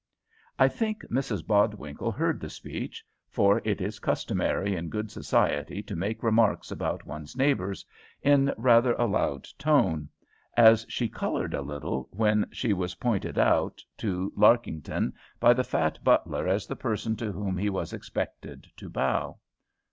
[0.57, 5.95] I think Mrs Bodwinkle heard the speech for it is customary in good society to
[5.95, 7.85] make remarks about one's neighbours
[8.23, 10.09] in rather a loud tone
[10.57, 16.03] as she coloured a little when she was pointed out to Larkington by the fat
[16.03, 19.37] butler as the person to whom he was expected to bow.